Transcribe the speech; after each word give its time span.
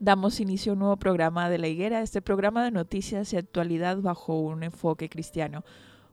Damos 0.00 0.38
inicio 0.38 0.70
a 0.70 0.74
un 0.74 0.78
nuevo 0.78 0.96
programa 0.96 1.50
de 1.50 1.58
La 1.58 1.66
Higuera, 1.66 2.02
este 2.02 2.22
programa 2.22 2.62
de 2.62 2.70
noticias 2.70 3.32
y 3.32 3.36
actualidad 3.36 3.96
bajo 3.96 4.38
un 4.38 4.62
enfoque 4.62 5.08
cristiano. 5.08 5.64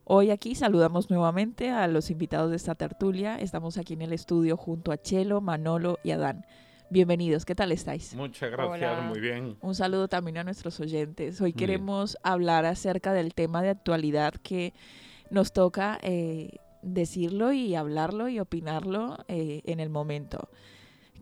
Hoy 0.05 0.31
aquí 0.31 0.55
saludamos 0.55 1.11
nuevamente 1.11 1.69
a 1.69 1.87
los 1.87 2.09
invitados 2.09 2.49
de 2.49 2.55
esta 2.55 2.73
tertulia. 2.73 3.39
Estamos 3.39 3.77
aquí 3.77 3.93
en 3.93 4.01
el 4.01 4.11
estudio 4.11 4.57
junto 4.57 4.91
a 4.91 4.97
Chelo, 4.97 5.39
Manolo 5.39 5.99
y 6.03 6.11
Adán. 6.11 6.47
Bienvenidos, 6.89 7.45
¿qué 7.45 7.53
tal 7.53 7.71
estáis? 7.71 8.15
Muchas 8.15 8.49
gracias, 8.49 9.03
muy 9.03 9.19
bien. 9.19 9.55
Un 9.61 9.75
saludo 9.75 10.07
también 10.07 10.39
a 10.39 10.43
nuestros 10.43 10.79
oyentes. 10.79 11.39
Hoy 11.39 11.53
queremos 11.53 12.17
hablar 12.23 12.65
acerca 12.65 13.13
del 13.13 13.35
tema 13.35 13.61
de 13.61 13.69
actualidad 13.69 14.33
que 14.33 14.73
nos 15.29 15.53
toca 15.53 15.99
eh, 16.01 16.57
decirlo 16.81 17.53
y 17.53 17.75
hablarlo 17.75 18.29
y 18.29 18.39
opinarlo 18.39 19.19
eh, 19.27 19.61
en 19.65 19.79
el 19.79 19.91
momento. 19.91 20.49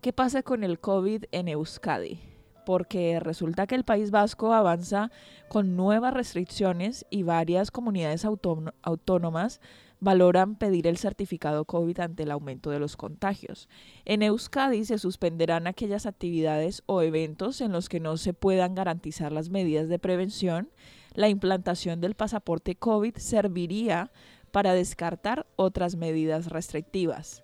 ¿Qué 0.00 0.14
pasa 0.14 0.42
con 0.42 0.64
el 0.64 0.80
COVID 0.80 1.24
en 1.30 1.48
Euskadi? 1.48 2.33
Porque 2.64 3.20
resulta 3.20 3.66
que 3.66 3.74
el 3.74 3.84
País 3.84 4.10
Vasco 4.10 4.52
avanza 4.52 5.10
con 5.48 5.76
nuevas 5.76 6.14
restricciones 6.14 7.06
y 7.10 7.22
varias 7.22 7.70
comunidades 7.70 8.24
autónomas 8.24 9.60
valoran 10.00 10.56
pedir 10.56 10.86
el 10.86 10.98
certificado 10.98 11.64
COVID 11.64 11.98
ante 12.00 12.24
el 12.24 12.30
aumento 12.30 12.70
de 12.70 12.78
los 12.78 12.96
contagios. 12.96 13.68
En 14.04 14.22
Euskadi 14.22 14.84
se 14.84 14.98
suspenderán 14.98 15.66
aquellas 15.66 16.06
actividades 16.06 16.82
o 16.86 17.00
eventos 17.02 17.60
en 17.60 17.72
los 17.72 17.88
que 17.88 18.00
no 18.00 18.16
se 18.16 18.34
puedan 18.34 18.74
garantizar 18.74 19.32
las 19.32 19.48
medidas 19.48 19.88
de 19.88 19.98
prevención. 19.98 20.70
La 21.14 21.28
implantación 21.28 22.00
del 22.00 22.14
pasaporte 22.14 22.74
COVID 22.74 23.16
serviría 23.16 24.12
para 24.50 24.74
descartar 24.74 25.46
otras 25.56 25.96
medidas 25.96 26.46
restrictivas. 26.46 27.42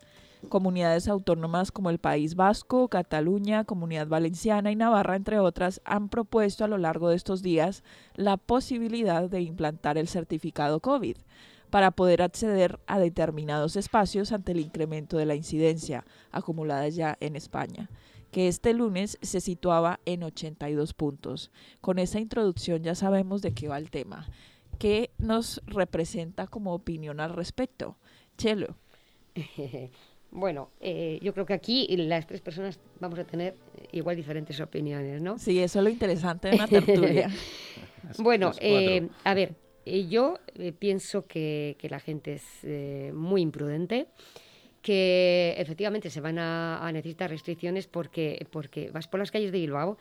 Comunidades 0.49 1.09
autónomas 1.09 1.71
como 1.71 1.91
el 1.91 1.99
País 1.99 2.35
Vasco, 2.35 2.89
Cataluña, 2.89 3.65
Comunidad 3.65 4.09
Valenciana 4.09 4.73
y 4.73 4.77
Navarra, 4.77 5.17
entre 5.17 5.39
otras, 5.39 5.81
han 5.85 6.09
propuesto 6.09 6.65
a 6.65 6.69
lo 6.69 6.79
largo 6.79 7.11
de 7.11 7.17
estos 7.17 7.43
días 7.43 7.85
la 8.15 8.37
posibilidad 8.37 9.29
de 9.29 9.43
implantar 9.43 9.99
el 9.99 10.09
certificado 10.09 10.81
COVID 10.81 11.17
para 11.71 11.93
poder 11.93 12.23
acceder 12.23 12.81
a 12.87 12.99
determinados 12.99 13.77
espacios 13.77 14.33
ante 14.33 14.53
el 14.53 14.61
incremento 14.61 15.17
de 15.19 15.27
la 15.27 15.37
incidencia 15.37 16.05
acumulada 16.33 16.89
ya 16.89 17.17
en 17.21 17.37
España 17.37 17.89
que 18.31 18.49
este 18.49 18.73
lunes 18.75 19.19
se 19.23 19.41
situaba 19.41 20.01
en 20.05 20.23
82 20.23 20.95
puntos. 20.95 21.51
Con 21.81 21.99
esa 21.99 22.21
introducción 22.21 22.83
ya 22.83 22.95
sabemos 22.95 23.43
de 23.43 23.53
qué 23.53 23.69
va 23.69 23.79
el 23.79 23.91
tema. 23.91 24.29
¿Qué 24.79 25.11
nos 25.19 25.61
representa 25.67 26.47
como 26.47 26.73
opinión 26.73 27.21
al 27.21 27.35
respecto? 27.35 27.97
Chelo. 28.39 28.77
Bueno, 30.33 30.71
eh, 30.81 31.19
yo 31.23 31.35
creo 31.35 31.45
que 31.45 31.55
aquí 31.55 31.89
las 31.97 32.27
tres 32.27 32.41
personas 32.41 32.79
vamos 33.01 33.19
a 33.19 33.25
tener 33.25 33.57
igual 33.91 34.17
diferentes 34.17 34.61
opiniones, 34.61 35.21
¿no? 35.21 35.39
Sí, 35.39 35.59
eso 35.59 35.81
es 35.81 35.85
lo 35.85 35.91
interesante 35.91 36.49
de 36.49 36.55
una 36.55 36.69
tertulia. 36.69 37.29
bueno, 38.19 38.53
eh, 38.61 39.09
a 39.25 39.35
ver, 39.35 39.55
eh, 39.85 40.07
yo 40.09 40.39
pienso 40.79 41.27
que, 41.27 41.77
la 41.83 41.99
gente 41.99 42.35
es 42.35 43.13
muy 43.13 43.43
imprudente, 43.43 44.07
que 44.83 45.55
efectivamente 45.59 46.11
se 46.11 46.21
van 46.21 46.39
a, 46.39 46.89
necesitar 46.93 47.29
restricciones 47.29 47.89
porque, 47.89 48.47
porque 48.53 48.91
vas 48.93 49.09
por 49.09 49.19
las 49.19 49.33
calles 49.33 49.51
de 49.51 49.59
Bilbao 49.59 49.99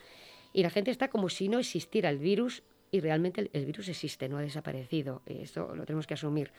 y 0.54 0.62
la 0.62 0.70
gente 0.70 0.92
está 0.92 1.10
como 1.10 1.30
si 1.30 1.50
no 1.50 1.58
existiera 1.58 2.10
el 2.10 2.20
virus 2.20 2.62
y 2.92 3.00
realmente 3.00 3.42
el, 3.42 3.50
el 3.54 3.66
virus 3.66 3.90
existe, 3.90 4.30
no 4.30 4.38
ha 4.38 4.42
desaparecido. 4.42 5.24
Esto 5.26 5.76
lo 5.76 5.86
tenemos 5.86 6.06
que 6.06 6.14
asumir. 6.14 6.52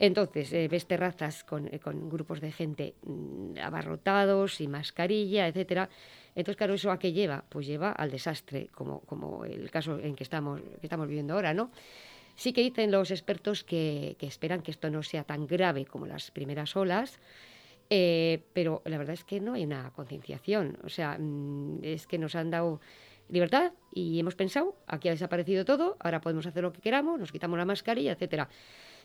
Entonces, 0.00 0.52
eh, 0.52 0.68
ves 0.68 0.86
terrazas 0.86 1.44
eh, 1.72 1.80
con, 1.80 2.08
grupos 2.08 2.40
de 2.40 2.52
gente 2.52 2.94
mm, 3.02 3.58
abarrotados 3.60 4.60
y 4.60 4.68
mascarilla, 4.68 5.48
etcétera. 5.48 5.90
Entonces, 6.36 6.56
claro, 6.56 6.74
¿eso 6.74 6.92
a 6.92 7.00
qué 7.00 7.12
lleva? 7.12 7.44
Pues 7.48 7.66
lleva 7.66 7.90
al 7.90 8.12
desastre, 8.12 8.68
como, 8.72 9.00
como 9.00 9.44
el 9.44 9.70
caso 9.72 9.98
en 9.98 10.14
que 10.14 10.22
estamos, 10.22 10.60
que 10.60 10.86
estamos 10.86 11.08
viviendo 11.08 11.34
ahora, 11.34 11.52
¿no? 11.52 11.72
Sí 12.36 12.52
que 12.52 12.62
dicen 12.62 12.92
los 12.92 13.10
expertos 13.10 13.64
que, 13.64 14.16
esperan 14.20 14.62
que 14.62 14.70
esto 14.70 14.88
no 14.88 15.02
sea 15.02 15.24
tan 15.24 15.48
grave 15.48 15.84
como 15.84 16.06
las 16.06 16.30
primeras 16.30 16.76
olas, 16.76 17.18
eh, 17.90 18.44
pero 18.52 18.82
la 18.84 18.98
verdad 18.98 19.14
es 19.14 19.24
que 19.24 19.40
no 19.40 19.54
hay 19.54 19.64
una 19.64 19.90
concienciación. 19.90 20.78
O 20.84 20.88
sea, 20.88 21.18
mm, 21.18 21.80
es 21.82 22.06
que 22.06 22.18
nos 22.18 22.36
han 22.36 22.50
dado 22.50 22.80
libertad 23.28 23.72
y 23.92 24.20
hemos 24.20 24.36
pensado, 24.36 24.76
aquí 24.86 25.08
ha 25.08 25.10
desaparecido 25.10 25.64
todo, 25.64 25.96
ahora 25.98 26.20
podemos 26.20 26.46
hacer 26.46 26.62
lo 26.62 26.72
que 26.72 26.80
queramos, 26.80 27.18
nos 27.18 27.32
quitamos 27.32 27.58
la 27.58 27.64
mascarilla, 27.64 28.12
etcétera. 28.12 28.48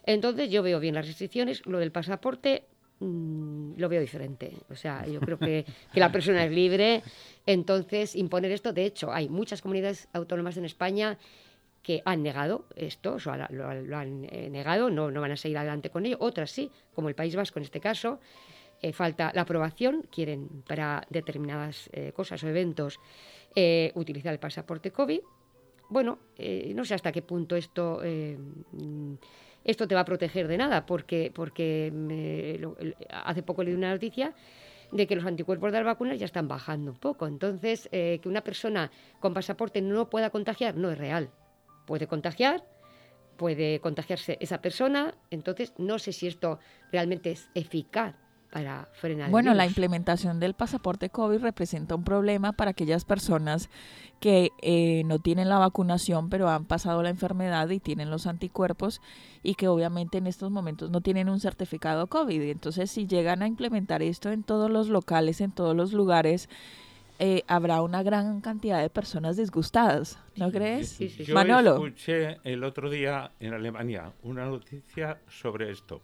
Entonces 0.05 0.49
yo 0.49 0.63
veo 0.63 0.79
bien 0.79 0.95
las 0.95 1.07
restricciones, 1.07 1.65
lo 1.65 1.79
del 1.79 1.91
pasaporte 1.91 2.63
mm, 2.99 3.73
lo 3.77 3.89
veo 3.89 4.01
diferente. 4.01 4.53
O 4.69 4.75
sea, 4.75 5.05
yo 5.07 5.19
creo 5.19 5.39
que, 5.39 5.65
la 5.93 6.11
persona 6.11 6.43
es 6.45 6.51
libre, 6.51 7.01
entonces 7.45 8.15
imponer 8.15 8.51
esto, 8.51 8.73
de 8.73 8.85
hecho, 8.85 9.11
hay 9.11 9.29
muchas 9.29 9.61
comunidades 9.61 10.07
autónomas 10.13 10.57
en 10.57 10.65
España 10.65 11.17
que 11.81 12.01
han 12.05 12.23
negado 12.23 12.65
esto, 12.75 13.15
o 13.15 13.19
sea, 13.19 13.47
lo, 13.49 13.97
han 13.97 14.25
eh, 14.31 14.49
negado, 14.49 14.89
no, 14.89 15.11
van 15.11 15.31
a 15.31 15.37
seguir 15.37 15.57
adelante 15.57 15.89
con 15.89 16.05
ello, 16.05 16.17
otras 16.19 16.49
sí, 16.49 16.71
como 16.93 17.09
el 17.09 17.15
País 17.15 17.35
Vasco 17.35 17.59
en 17.59 17.63
este 17.63 17.81
caso, 17.81 18.19
eh, 18.81 18.93
falta 18.93 19.31
la 19.33 19.41
aprobación, 19.41 20.05
quieren 20.09 20.63
para 20.65 21.05
determinadas 21.09 21.89
eh, 21.91 22.13
cosas 22.13 22.41
o 22.43 22.47
eventos 22.47 22.99
utilizar 23.93 24.33
el 24.33 24.39
pasaporte 24.39 24.89
COVID. 24.89 25.19
Bueno, 25.89 26.17
no 26.73 26.85
sé 26.85 26.95
hasta 26.95 27.11
qué 27.11 27.21
punto 27.21 27.55
esto 27.55 28.01
esto 29.63 29.87
te 29.87 29.95
va 29.95 30.01
a 30.01 30.05
proteger 30.05 30.47
de 30.47 30.57
nada, 30.57 30.85
porque, 30.85 31.31
porque 31.33 31.91
hace 33.09 33.43
poco 33.43 33.63
leí 33.63 33.73
una 33.73 33.91
noticia 33.91 34.33
de 34.91 35.07
que 35.07 35.15
los 35.15 35.25
anticuerpos 35.25 35.71
de 35.71 35.79
las 35.79 35.85
vacunas 35.85 36.19
ya 36.19 36.25
están 36.25 36.47
bajando 36.47 36.91
un 36.91 36.97
poco. 36.97 37.27
Entonces, 37.27 37.89
eh, 37.91 38.19
que 38.21 38.29
una 38.29 38.41
persona 38.41 38.91
con 39.19 39.33
pasaporte 39.33 39.81
no 39.81 40.09
pueda 40.09 40.29
contagiar 40.29 40.75
no 40.75 40.91
es 40.91 40.97
real. 40.97 41.31
Puede 41.85 42.07
contagiar, 42.07 42.63
puede 43.37 43.79
contagiarse 43.79 44.37
esa 44.39 44.61
persona, 44.61 45.15
entonces 45.31 45.73
no 45.77 45.97
sé 45.99 46.13
si 46.13 46.27
esto 46.27 46.59
realmente 46.91 47.31
es 47.31 47.49
eficaz 47.55 48.15
para 48.53 48.87
frenar. 48.93 49.31
Bueno, 49.31 49.55
la 49.55 49.65
implementación 49.65 50.39
del 50.39 50.53
pasaporte 50.53 51.09
COVID 51.09 51.39
representa 51.39 51.95
un 51.95 52.03
problema 52.03 52.51
para 52.53 52.69
aquellas 52.69 53.03
personas 53.03 53.71
que 54.19 54.51
eh, 54.61 55.01
no 55.05 55.17
tienen 55.17 55.49
la 55.49 55.57
vacunación 55.57 56.29
pero 56.29 56.47
han 56.47 56.65
pasado 56.65 57.01
la 57.01 57.09
enfermedad 57.09 57.67
y 57.71 57.79
tienen 57.79 58.11
los 58.11 58.27
anticuerpos 58.27 59.01
y 59.41 59.55
que 59.55 59.67
obviamente 59.67 60.19
en 60.19 60.27
estos 60.27 60.51
momentos 60.51 60.91
no 60.91 61.01
tienen 61.01 61.29
un 61.29 61.39
certificado 61.39 62.05
COVID. 62.05 62.43
Entonces, 62.43 62.91
si 62.91 63.07
llegan 63.07 63.41
a 63.41 63.47
implementar 63.47 64.03
esto 64.03 64.31
en 64.31 64.43
todos 64.43 64.69
los 64.69 64.87
locales, 64.87 65.41
en 65.41 65.51
todos 65.51 65.75
los 65.75 65.91
lugares, 65.91 66.47
eh, 67.17 67.43
habrá 67.47 67.81
una 67.81 68.03
gran 68.03 68.39
cantidad 68.41 68.79
de 68.81 68.89
personas 68.91 69.35
disgustadas, 69.35 70.19
¿no 70.35 70.51
crees? 70.51 70.89
Sí, 70.89 71.09
sí, 71.09 71.23
Yo 71.25 71.39
escuché 71.39 72.37
el 72.43 72.63
otro 72.63 72.91
día 72.91 73.31
en 73.39 73.55
Alemania 73.55 74.13
una 74.21 74.45
noticia 74.45 75.19
sobre 75.27 75.71
esto, 75.71 76.01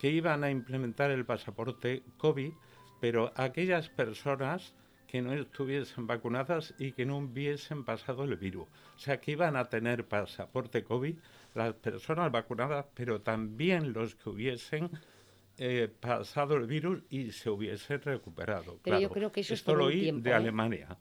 que 0.00 0.10
iban 0.10 0.44
a 0.44 0.50
implementar 0.50 1.10
el 1.10 1.26
pasaporte 1.26 2.02
COVID, 2.16 2.52
pero 3.00 3.32
aquellas 3.36 3.90
personas 3.90 4.74
que 5.06 5.20
no 5.20 5.34
estuviesen 5.34 6.06
vacunadas 6.06 6.72
y 6.78 6.92
que 6.92 7.04
no 7.04 7.18
hubiesen 7.18 7.84
pasado 7.84 8.24
el 8.24 8.36
virus. 8.36 8.66
O 8.96 8.98
sea, 8.98 9.20
que 9.20 9.32
iban 9.32 9.56
a 9.56 9.64
tener 9.66 10.06
pasaporte 10.06 10.84
COVID 10.84 11.16
las 11.54 11.74
personas 11.74 12.32
vacunadas, 12.32 12.86
pero 12.94 13.20
también 13.20 13.92
los 13.92 14.14
que 14.14 14.30
hubiesen 14.30 14.88
eh, 15.58 15.88
pasado 16.00 16.56
el 16.56 16.66
virus 16.66 17.02
y 17.10 17.32
se 17.32 17.50
hubiese 17.50 17.98
recuperado. 17.98 18.78
Pero 18.82 19.00
yo 19.00 19.10
creo 19.10 19.30
que 19.30 19.40
eso 19.40 19.52
Esto 19.52 19.72
es 19.72 19.78
lo 19.78 19.84
oí 19.86 20.10
de 20.12 20.30
¿eh? 20.30 20.32
Alemania. 20.32 20.96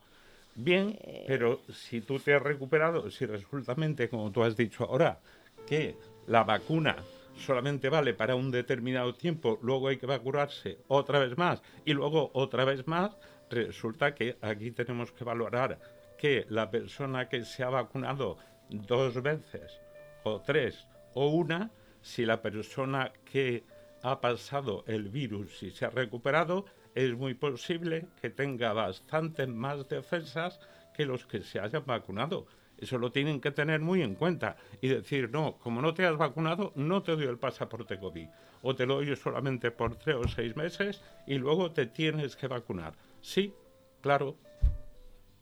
Bien, 0.56 0.98
eh, 1.00 1.24
pero 1.26 1.62
si 1.72 2.02
tú 2.02 2.20
te 2.20 2.34
has 2.34 2.42
recuperado, 2.42 3.10
si 3.10 3.26
resultamente, 3.26 4.10
como 4.10 4.30
tú 4.30 4.44
has 4.44 4.58
dicho 4.58 4.84
ahora, 4.84 5.22
que 5.66 5.96
la 6.28 6.44
vacuna 6.44 6.98
solamente 7.40 7.90
vale 7.90 8.14
para 8.14 8.36
un 8.36 8.52
determinado 8.52 9.14
tiempo, 9.16 9.60
luego 9.62 9.88
hay 9.88 9.98
que 9.98 10.06
vacunarse 10.06 10.80
otra 10.88 11.20
vez 11.20 11.38
más 11.38 11.62
y 11.86 11.94
luego 11.94 12.32
otra 12.34 12.66
vez 12.66 12.88
más, 12.88 13.18
resulta 13.50 14.14
que 14.14 14.38
aquí 14.42 14.72
tenemos 14.72 15.12
que 15.12 15.24
valorar 15.24 15.80
que 16.18 16.46
la 16.50 16.70
persona 16.70 17.30
que 17.30 17.46
se 17.46 17.64
ha 17.64 17.70
vacunado 17.70 18.38
dos 18.70 19.22
veces 19.24 19.82
o 20.24 20.42
tres 20.42 20.88
o 21.14 21.30
una, 21.30 21.72
si 22.02 22.26
la 22.26 22.42
persona 22.42 23.12
que 23.26 23.64
ha 24.04 24.22
pasado 24.22 24.84
el 24.88 25.10
virus 25.10 25.64
y 25.64 25.72
se 25.72 25.86
ha 25.86 25.90
recuperado, 25.90 26.66
es 26.96 27.14
muy 27.16 27.34
posible 27.34 28.08
que 28.22 28.30
tenga 28.30 28.74
bastante 28.74 29.48
más 29.48 29.88
defensas 29.88 30.60
que 30.94 31.06
los 31.06 31.26
que 31.26 31.42
se 31.42 31.60
hayan 31.60 31.86
vacunado. 31.86 32.48
Eso 32.82 32.98
lo 32.98 33.12
tienen 33.12 33.42
que 33.42 33.52
tener 33.52 33.82
muy 33.82 34.02
en 34.02 34.16
cuenta 34.16 34.58
y 34.82 34.88
decir, 34.88 35.30
no, 35.32 35.58
como 35.58 35.82
no 35.82 35.94
te 35.94 36.06
has 36.06 36.18
vacunado, 36.18 36.72
no 36.76 37.04
te 37.04 37.16
doy 37.16 37.26
el 37.26 37.38
pasaporte 37.38 38.00
COVID. 38.00 38.28
O 38.62 38.76
te 38.76 38.86
lo 38.86 38.96
doy 38.96 39.16
solamente 39.16 39.72
por 39.72 39.96
tres 39.96 40.16
o 40.16 40.28
seis 40.28 40.56
meses 40.56 41.02
y 41.28 41.36
luego 41.36 41.72
te 41.72 41.86
tienes 41.86 42.36
que 42.36 42.48
vacunar. 42.48 42.94
Sí, 43.22 43.54
claro. 44.02 44.36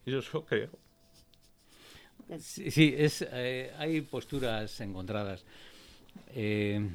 Eso 0.06 0.46
creo. 0.46 0.72
Sí, 2.40 2.94
es, 2.98 3.26
eh, 3.32 3.74
hay 3.78 4.02
posturas 4.02 4.80
encontradas. 4.82 5.46
Eh, 6.30 6.86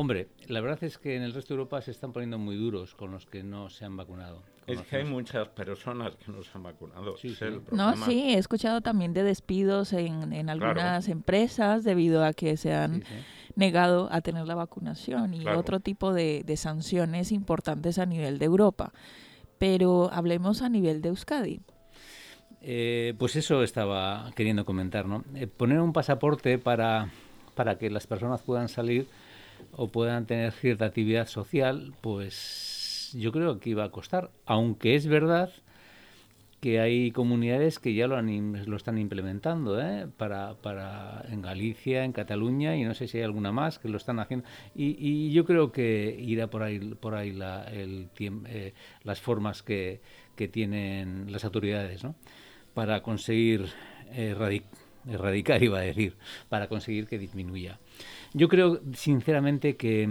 Hombre, 0.00 0.28
la 0.46 0.60
verdad 0.60 0.84
es 0.84 0.96
que 0.96 1.16
en 1.16 1.22
el 1.22 1.34
resto 1.34 1.54
de 1.54 1.58
Europa 1.58 1.82
se 1.82 1.90
están 1.90 2.12
poniendo 2.12 2.38
muy 2.38 2.54
duros 2.54 2.94
con 2.94 3.10
los 3.10 3.26
que 3.26 3.42
no 3.42 3.68
se 3.68 3.84
han 3.84 3.96
vacunado. 3.96 4.44
Es 4.68 4.82
que 4.82 4.96
hay 4.96 5.04
muchas 5.04 5.48
personas 5.48 6.14
que 6.16 6.30
no 6.30 6.42
se 6.42 6.50
han 6.54 6.62
vacunado. 6.62 7.16
Sí, 7.16 7.36
no, 7.72 7.96
sí, 7.96 8.34
he 8.34 8.38
escuchado 8.38 8.82
también 8.82 9.14
de 9.14 9.22
despidos 9.22 9.92
en, 9.92 10.50
algunas 10.50 11.08
empresas 11.08 11.84
debido 11.84 12.24
a 12.24 12.32
que 12.32 12.56
se 12.56 12.74
han 12.74 13.02
negado 13.56 14.08
a 14.12 14.20
tener 14.20 14.46
la 14.46 14.54
vacunación 14.54 15.34
y 15.34 15.46
otro 15.46 15.80
tipo 15.80 16.12
de, 16.12 16.44
sanciones 16.56 17.32
importantes 17.32 17.98
a 17.98 18.06
nivel 18.06 18.38
de 18.38 18.44
Europa. 18.44 18.92
Pero 19.58 20.10
hablemos 20.12 20.62
a 20.62 20.68
nivel 20.68 21.00
de 21.02 21.08
Euskadi. 21.08 21.60
Eh, 22.60 23.14
pues 23.18 23.36
eso 23.36 23.62
estaba 23.62 24.30
queriendo 24.34 24.64
comentar, 24.64 25.06
¿no? 25.06 25.24
Eh, 25.34 25.46
poner 25.46 25.80
un 25.80 25.92
pasaporte 25.92 26.58
para, 26.58 27.10
para 27.54 27.78
que 27.78 27.88
las 27.88 28.06
personas 28.06 28.42
puedan 28.42 28.68
salir 28.68 29.06
o 29.72 29.88
puedan 29.88 30.26
tener 30.26 30.52
cierta 30.52 30.86
actividad 30.86 31.26
social, 31.26 31.94
pues 32.00 32.77
yo 33.12 33.32
creo 33.32 33.60
que 33.60 33.70
iba 33.70 33.84
a 33.84 33.90
costar. 33.90 34.30
Aunque 34.46 34.94
es 34.94 35.06
verdad 35.06 35.50
que 36.60 36.80
hay 36.80 37.12
comunidades 37.12 37.78
que 37.78 37.94
ya 37.94 38.08
lo, 38.08 38.16
han, 38.16 38.68
lo 38.68 38.76
están 38.76 38.98
implementando, 38.98 39.80
¿eh? 39.80 40.08
para, 40.16 40.54
para 40.54 41.24
en 41.30 41.40
Galicia, 41.40 42.04
en 42.04 42.12
Cataluña 42.12 42.76
y 42.76 42.82
no 42.82 42.94
sé 42.94 43.06
si 43.06 43.18
hay 43.18 43.24
alguna 43.24 43.52
más 43.52 43.78
que 43.78 43.88
lo 43.88 43.96
están 43.96 44.18
haciendo. 44.18 44.46
Y, 44.74 44.96
y 44.98 45.30
yo 45.32 45.44
creo 45.44 45.70
que 45.70 46.16
irá 46.18 46.48
por 46.48 46.62
ahí, 46.62 46.80
por 46.80 47.14
ahí 47.14 47.32
la, 47.32 47.64
el, 47.64 48.08
eh, 48.18 48.74
las 49.04 49.20
formas 49.20 49.62
que, 49.62 50.00
que, 50.34 50.48
tienen 50.48 51.30
las 51.30 51.44
autoridades 51.44 52.02
¿no? 52.02 52.16
para 52.74 53.02
conseguir 53.02 53.66
erradicar, 54.12 55.62
iba 55.62 55.78
a 55.78 55.82
decir, 55.82 56.16
para 56.48 56.68
conseguir 56.68 57.06
que 57.06 57.18
disminuya. 57.18 57.78
Yo 58.34 58.48
creo 58.48 58.80
sinceramente 58.94 59.76
que 59.76 60.08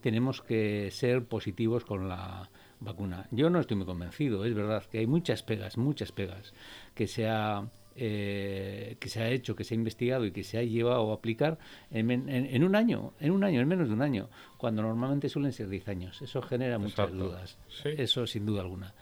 tenemos 0.00 0.42
que 0.42 0.90
ser 0.90 1.24
positivos 1.24 1.84
con 1.84 2.08
la 2.08 2.50
vacuna. 2.80 3.26
Yo 3.30 3.50
no 3.50 3.60
estoy 3.60 3.76
muy 3.76 3.86
convencido, 3.86 4.44
es 4.44 4.54
verdad 4.54 4.84
que 4.84 4.98
hay 4.98 5.06
muchas 5.06 5.42
pegas, 5.42 5.76
muchas 5.76 6.12
pegas 6.12 6.52
que 6.94 7.06
se 7.06 7.28
ha 7.28 7.68
eh, 8.00 8.96
que 9.00 9.08
se 9.08 9.20
ha 9.20 9.28
hecho, 9.28 9.56
que 9.56 9.64
se 9.64 9.74
ha 9.74 9.76
investigado 9.76 10.24
y 10.24 10.30
que 10.30 10.44
se 10.44 10.56
ha 10.56 10.62
llevado 10.62 11.10
a 11.10 11.14
aplicar 11.14 11.58
en, 11.90 12.10
en, 12.28 12.62
un 12.62 12.76
año, 12.76 13.12
en 13.18 13.32
un 13.32 13.42
año, 13.42 13.60
en 13.60 13.66
menos 13.66 13.88
de 13.88 13.94
un 13.94 14.02
año, 14.02 14.30
cuando 14.56 14.82
normalmente 14.82 15.28
suelen 15.28 15.52
ser 15.52 15.68
10 15.68 15.88
años. 15.88 16.22
Eso 16.22 16.40
genera 16.40 16.78
muchas 16.78 17.10
dudas, 17.10 17.58
eso 17.84 18.24
sin 18.28 18.46
duda 18.46 18.60
alguna. 18.60 18.94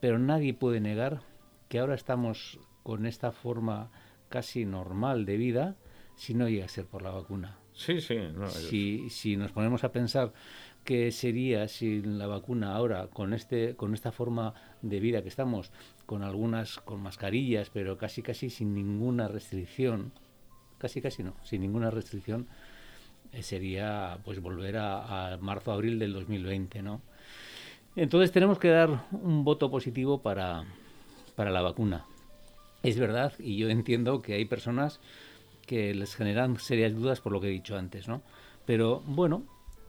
Pero 0.00 0.18
nadie 0.18 0.52
puede 0.52 0.80
negar 0.80 1.22
que 1.70 1.78
ahora 1.78 1.94
estamos 1.94 2.60
con 2.82 3.06
esta 3.06 3.32
forma 3.32 3.90
casi 4.28 4.66
normal 4.66 5.24
de 5.24 5.38
vida 5.38 5.76
si 6.14 6.34
no 6.34 6.46
llega 6.46 6.66
a 6.66 6.68
ser 6.68 6.84
por 6.84 7.00
la 7.00 7.10
vacuna. 7.10 7.61
Sí, 7.74 8.00
sí. 8.00 9.08
si, 9.08 9.36
nos 9.36 9.52
ponemos 9.52 9.84
a 9.84 9.92
pensar 9.92 10.32
qué 10.84 11.10
sería 11.10 11.68
si 11.68 12.02
la 12.02 12.26
vacuna 12.26 12.74
ahora, 12.74 13.08
con, 13.08 13.32
este, 13.32 13.76
con 13.76 13.94
esta 13.94 14.12
forma 14.12 14.54
de 14.82 15.00
vida 15.00 15.22
que 15.22 15.28
estamos, 15.28 15.70
con 16.06 16.22
algunas, 16.22 16.78
con 16.80 17.02
mascarillas, 17.02 17.70
pero 17.70 17.96
casi 17.96 18.22
casi 18.22 18.50
sin 18.50 18.74
ninguna 18.74 19.28
restricción, 19.28 20.12
casi 20.78 21.00
casi 21.00 21.22
no, 21.22 21.34
sin 21.44 21.62
ninguna 21.62 21.90
restricción, 21.90 22.46
eh, 23.32 23.42
sería 23.42 24.18
pues 24.24 24.40
volver 24.40 24.76
a, 24.76 25.32
a 25.32 25.36
marzo, 25.38 25.72
abril 25.72 25.98
del 25.98 26.12
2020, 26.12 26.82
¿no? 26.82 27.00
Entonces 27.94 28.32
tenemos 28.32 28.58
que 28.58 28.68
dar 28.68 29.06
un 29.12 29.44
voto 29.44 29.70
positivo 29.70 30.22
para, 30.22 30.64
para 31.36 31.50
la 31.50 31.62
vacuna. 31.62 32.06
Es 32.82 32.98
verdad, 32.98 33.32
y 33.38 33.56
yo 33.56 33.68
entiendo 33.68 34.22
que 34.22 34.34
hay 34.34 34.44
personas 34.44 34.98
que 35.66 35.94
les 35.94 36.14
generan 36.14 36.58
serias 36.58 36.94
dudas 36.94 37.20
por 37.20 37.32
lo 37.32 37.40
que 37.40 37.48
he 37.48 37.50
dicho 37.50 37.76
antes, 37.76 38.08
¿no? 38.08 38.22
Pero 38.64 39.00
bueno, 39.06 39.44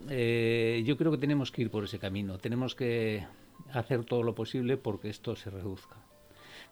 eh, 0.09 0.83
yo 0.85 0.97
creo 0.97 1.11
que 1.11 1.17
tenemos 1.17 1.51
que 1.51 1.63
ir 1.63 1.71
por 1.71 1.83
ese 1.83 1.99
camino, 1.99 2.37
tenemos 2.37 2.75
que 2.75 3.25
hacer 3.71 4.05
todo 4.05 4.23
lo 4.23 4.35
posible 4.35 4.77
porque 4.77 5.09
esto 5.09 5.35
se 5.35 5.49
reduzca. 5.49 5.97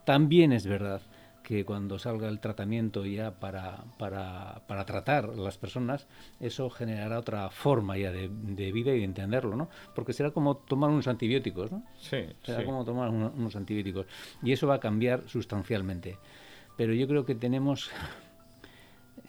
También 0.05 0.51
es 0.51 0.65
verdad 0.65 1.01
que 1.43 1.65
cuando 1.65 1.97
salga 1.97 2.27
el 2.29 2.39
tratamiento 2.39 3.05
ya 3.05 3.39
para, 3.39 3.83
para, 3.97 4.61
para 4.67 4.85
tratar 4.85 5.25
a 5.25 5.35
las 5.35 5.57
personas, 5.57 6.07
eso 6.39 6.69
generará 6.69 7.19
otra 7.19 7.49
forma 7.49 7.97
ya 7.97 8.11
de, 8.11 8.27
vida 8.27 8.93
y 8.93 8.99
de 8.99 9.03
entenderlo, 9.03 9.55
¿no? 9.55 9.69
Porque 9.95 10.13
será 10.13 10.31
como 10.31 10.57
tomar 10.57 10.89
unos 10.89 11.07
antibióticos, 11.07 11.71
¿no? 11.71 11.83
Sí. 11.99 12.25
Será 12.43 12.63
como 12.63 12.85
tomar 12.85 13.09
unos 13.09 13.55
antibióticos. 13.55 14.05
Y 14.43 14.51
eso 14.51 14.67
va 14.67 14.75
a 14.75 14.79
cambiar 14.79 15.27
sustancialmente. 15.27 16.17
Pero 16.77 16.93
yo 16.93 17.07
creo 17.07 17.25
que 17.25 17.35
tenemos 17.35 17.91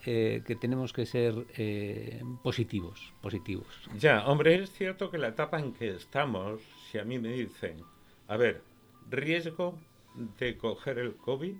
eh, 0.05 0.43
que 0.45 0.57
tenemos 0.57 0.93
que 0.93 1.07
ser 1.07 1.47
eh, 1.57 2.23
positivos, 2.43 3.13
positivos. 3.21 3.67
Ya, 3.97 4.27
hombre, 4.27 4.57
es 4.57 4.73
cierto 4.73 5.11
que 5.11 5.19
la 5.19 5.29
etapa 5.29 5.61
en 5.61 5.73
que 5.73 5.91
estamos, 5.91 6.61
si 6.91 6.99
a 6.99 7.05
mí 7.05 7.19
me 7.19 7.29
dicen, 7.29 7.83
a 8.27 8.37
ver, 8.37 8.63
riesgo 9.09 9.79
de 10.39 10.57
coger 10.57 10.99
el 10.99 11.17
COVID 11.17 11.55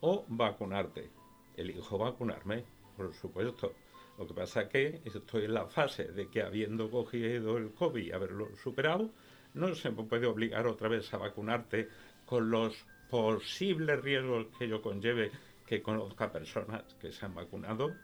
o 0.00 0.24
vacunarte, 0.28 1.10
elijo 1.56 1.98
vacunarme, 1.98 2.64
por 2.96 3.14
supuesto. 3.14 3.72
Lo 4.18 4.26
que 4.26 4.34
pasa 4.34 4.62
es 4.62 4.68
que 4.68 5.00
estoy 5.04 5.44
en 5.44 5.54
la 5.54 5.66
fase 5.66 6.04
de 6.04 6.28
que 6.28 6.42
habiendo 6.42 6.90
cogido 6.90 7.58
el 7.58 7.70
COVID 7.70 8.04
y 8.04 8.10
haberlo 8.10 8.48
superado, 8.56 9.10
no 9.54 9.74
se 9.74 9.90
me 9.90 10.02
puede 10.02 10.26
obligar 10.26 10.66
otra 10.66 10.88
vez 10.88 11.12
a 11.14 11.18
vacunarte 11.18 11.88
con 12.26 12.50
los 12.50 12.74
posibles 13.08 14.02
riesgos 14.02 14.46
que 14.58 14.64
ello 14.64 14.82
conlleve 14.82 15.30
que 15.68 15.82
conozca 15.82 16.32
personas 16.32 16.82
que 16.98 17.12
se 17.12 17.26
han 17.26 17.34
vacunado, 17.34 17.94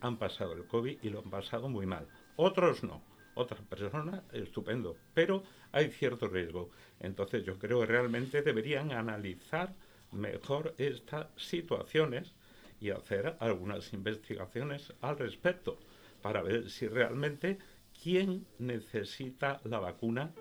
han 0.00 0.16
pasado 0.16 0.54
el 0.54 0.64
COVID 0.66 0.98
y 1.02 1.10
lo 1.10 1.18
han 1.18 1.30
pasado 1.30 1.68
muy 1.68 1.84
mal. 1.84 2.08
Otros 2.36 2.82
no. 2.82 3.02
Otras 3.34 3.60
personas, 3.60 4.22
estupendo. 4.32 4.96
Pero 5.12 5.42
hay 5.72 5.90
cierto 5.90 6.28
riesgo. 6.28 6.70
Entonces 7.00 7.44
yo 7.44 7.58
creo 7.58 7.80
que 7.80 7.86
realmente 7.86 8.40
deberían 8.40 8.92
analizar 8.92 9.74
mejor 10.10 10.74
estas 10.78 11.26
situaciones 11.36 12.34
y 12.80 12.90
hacer 12.90 13.36
algunas 13.40 13.92
investigaciones 13.92 14.92
al 15.02 15.18
respecto 15.18 15.78
para 16.22 16.42
ver 16.42 16.70
si 16.70 16.88
realmente 16.88 17.58
quién 18.02 18.46
necesita 18.58 19.60
la 19.64 19.78
vacuna 19.78 20.32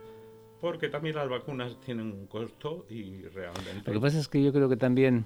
porque 0.62 0.90
también 0.90 1.16
las 1.16 1.28
vacunas 1.28 1.80
tienen 1.82 2.12
un 2.12 2.28
costo 2.28 2.86
y 2.88 3.24
realmente... 3.24 3.92
Lo 3.92 3.94
que 3.94 4.00
pasa 4.00 4.20
es 4.20 4.28
que 4.28 4.44
yo 4.44 4.54
creo 4.54 4.70
que 4.70 4.78
también 4.78 5.26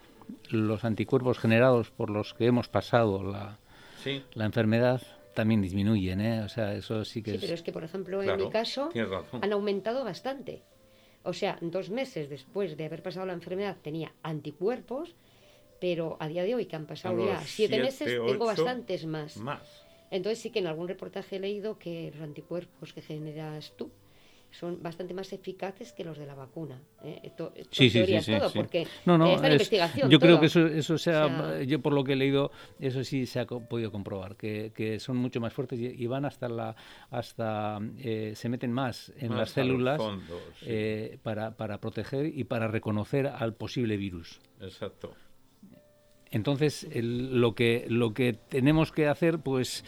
los 0.50 0.84
anticuerpos 0.84 1.40
generados 1.40 1.92
por 1.92 2.10
los 2.10 2.34
que 2.34 2.46
hemos 2.46 2.70
pasado 2.70 3.24
la, 3.24 3.60
la 4.34 4.46
enfermedad 4.46 5.02
también 5.34 5.62
disminuyen, 5.62 6.22
¿eh? 6.22 6.42
O 6.42 6.50
sea, 6.50 6.74
eso 6.74 7.04
sí 7.04 7.22
que 7.22 7.34
sí, 7.34 7.38
pero 7.42 7.54
es 7.54 7.62
que, 7.62 7.72
por 7.72 7.84
ejemplo, 7.84 8.24
en 8.24 8.38
mi 8.38 8.50
caso, 8.50 8.90
han 9.42 9.54
aumentado 9.54 10.04
bastante. 10.04 10.64
O 11.24 11.34
sea, 11.34 11.58
dos 11.62 11.90
meses 11.90 12.30
después 12.30 12.78
de 12.78 12.86
haber 12.86 13.02
pasado 13.02 13.26
la 13.26 13.34
enfermedad 13.34 13.78
tenía 13.82 14.14
anticuerpos, 14.24 15.16
pero 15.82 16.18
a 16.20 16.28
día 16.28 16.44
de 16.44 16.56
hoy, 16.56 16.68
que 16.68 16.76
han 16.76 16.86
pasado 16.86 17.26
ya 17.26 17.42
siete, 17.42 17.80
meses, 17.80 18.08
tengo 18.26 18.46
bastantes 18.46 19.06
más. 19.06 19.38
más. 19.38 19.86
Entonces 20.12 20.40
sí 20.40 20.52
que 20.52 20.60
en 20.60 20.68
algún 20.68 20.88
reportaje 20.88 21.38
he 21.38 21.40
leído 21.40 21.78
que 21.78 22.12
los 22.14 22.22
anticuerpos 22.22 22.94
que 22.94 23.02
generas 23.02 23.74
tú 23.76 23.92
son 24.58 24.82
bastante 24.82 25.14
más 25.14 25.32
eficaces 25.34 25.92
que 25.94 26.04
los 26.04 26.18
de 26.18 26.26
la 26.26 26.36
vacuna. 26.36 26.82
¿eh? 27.04 27.32
sí, 27.72 27.90
sí, 27.90 28.06
sí, 28.22 28.38
todo, 28.38 28.52
porque 28.54 28.88
no, 29.06 29.18
no, 29.18 29.34
investigación. 29.34 30.10
Yo 30.10 30.20
creo 30.20 30.40
que 30.40 30.46
eso, 30.48 30.66
eso 30.66 30.98
sea, 30.98 31.62
yo 31.64 31.82
por 31.82 31.94
lo 31.94 32.04
que 32.04 32.14
he 32.14 32.16
leído, 32.16 32.52
eso 32.80 33.04
sí 33.04 33.26
se 33.26 33.40
ha 33.40 33.46
podido 33.46 33.92
comprobar, 33.92 34.36
que, 34.36 34.72
que 34.74 35.00
son 35.00 35.18
mucho 35.18 35.40
más 35.40 35.54
fuertes 35.54 35.80
y, 35.80 36.08
van 36.08 36.26
hasta 36.26 36.48
la, 36.48 36.76
hasta, 37.10 37.80
eh, 38.00 38.34
se 38.36 38.50
meten 38.50 38.72
más 38.72 39.12
en 39.18 39.36
las 39.36 39.52
células 39.52 40.02
eh, 40.62 41.18
para, 41.24 41.58
para 41.58 41.80
proteger 41.80 42.28
y 42.28 42.44
para 42.46 42.68
reconocer 42.68 43.28
al 43.28 43.54
posible 43.54 43.98
virus. 43.98 44.40
Exacto. 44.62 45.14
Entonces, 46.32 46.88
lo, 46.94 47.56
que, 47.56 47.86
lo 47.88 48.14
que 48.14 48.34
tenemos 48.34 48.92
que 48.92 49.08
hacer, 49.08 49.40
pues, 49.40 49.86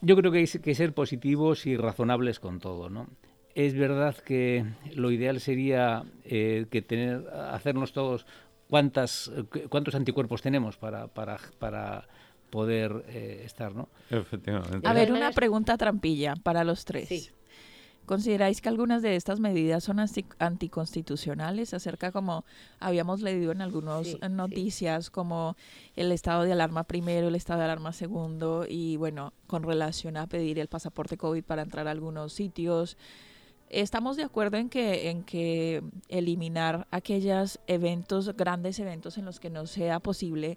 yo 0.00 0.16
creo 0.16 0.30
que 0.30 0.38
hay 0.38 0.46
que 0.46 0.74
ser 0.74 0.92
positivos 0.92 1.66
y 1.66 1.76
razonables 1.76 2.38
con 2.40 2.60
todo, 2.60 2.88
¿no? 2.88 3.08
Es 3.56 3.72
verdad 3.74 4.14
que 4.14 4.66
lo 4.94 5.10
ideal 5.10 5.40
sería 5.40 6.04
eh, 6.24 6.66
que 6.70 6.82
tener, 6.82 7.26
hacernos 7.50 7.94
todos 7.94 8.26
cuántas, 8.68 9.32
cuántos 9.70 9.94
anticuerpos 9.94 10.42
tenemos 10.42 10.76
para, 10.76 11.06
para, 11.06 11.38
para 11.58 12.06
poder 12.50 13.06
eh, 13.08 13.40
estar, 13.46 13.74
¿no? 13.74 13.88
Efectivamente. 14.10 14.86
A 14.86 14.92
ver, 14.92 15.10
una 15.10 15.32
pregunta 15.32 15.78
trampilla 15.78 16.36
para 16.36 16.64
los 16.64 16.84
tres. 16.84 17.32
¿Consideráis 18.04 18.60
que 18.60 18.68
algunas 18.68 19.00
de 19.00 19.16
estas 19.16 19.40
medidas 19.40 19.82
son 19.82 20.00
anticonstitucionales? 20.38 21.72
Acerca 21.72 22.12
como 22.12 22.44
habíamos 22.78 23.22
leído 23.22 23.52
en 23.52 23.62
algunas 23.62 24.20
noticias, 24.30 25.08
como 25.08 25.56
el 25.96 26.12
estado 26.12 26.42
de 26.42 26.52
alarma 26.52 26.84
primero, 26.84 27.28
el 27.28 27.34
estado 27.34 27.60
de 27.60 27.64
alarma 27.64 27.94
segundo, 27.94 28.66
y 28.68 28.98
bueno, 28.98 29.32
con 29.46 29.62
relación 29.62 30.18
a 30.18 30.26
pedir 30.26 30.58
el 30.58 30.68
pasaporte 30.68 31.16
COVID 31.16 31.42
para 31.42 31.62
entrar 31.62 31.88
a 31.88 31.92
algunos 31.92 32.34
sitios, 32.34 32.98
Estamos 33.68 34.16
de 34.16 34.22
acuerdo 34.22 34.58
en 34.58 34.68
que, 34.68 35.10
en 35.10 35.24
que 35.24 35.82
eliminar 36.08 36.86
aquellos 36.90 37.58
eventos, 37.66 38.36
grandes 38.36 38.78
eventos 38.78 39.18
en 39.18 39.24
los 39.24 39.40
que 39.40 39.50
no 39.50 39.66
sea 39.66 39.98
posible 39.98 40.56